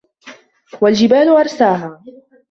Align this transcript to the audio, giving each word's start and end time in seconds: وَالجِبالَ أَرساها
وَالجِبالَ 0.81 1.27
أَرساها 1.29 2.03